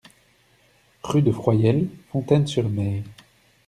[1.03, 3.03] Rue de Froyelles, Fontaine-sur-Maye